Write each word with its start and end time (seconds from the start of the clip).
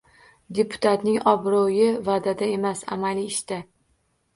Deputatning 0.59 1.21
obro‘yi 1.33 1.93
va’dada 2.11 2.51
emas, 2.59 2.87
amaliy 2.99 3.33
ishida 3.33 3.67